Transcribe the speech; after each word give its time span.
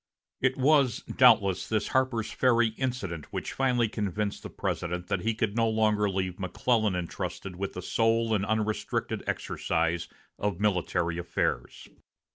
It 0.41 0.57
was 0.57 1.01
doubtless 1.15 1.67
this 1.69 1.89
Harper's 1.89 2.31
Ferry 2.31 2.69
incident 2.69 3.31
which 3.31 3.53
finally 3.53 3.87
convinced 3.87 4.41
the 4.41 4.49
President 4.49 5.09
that 5.09 5.19
he 5.21 5.35
could 5.35 5.55
no 5.55 5.69
longer 5.69 6.09
leave 6.09 6.39
McClellan 6.39 6.95
intrusted 6.95 7.55
with 7.55 7.73
the 7.73 7.83
sole 7.83 8.33
and 8.33 8.43
unrestricted 8.43 9.23
exercise 9.27 10.07
of 10.39 10.59
military 10.59 11.19
affairs. 11.19 11.87